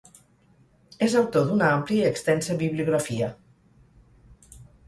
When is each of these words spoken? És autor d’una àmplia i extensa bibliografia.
És 1.07 1.17
autor 1.19 1.45
d’una 1.51 1.69
àmplia 1.75 2.07
i 2.09 2.11
extensa 2.13 2.57
bibliografia. 2.65 3.31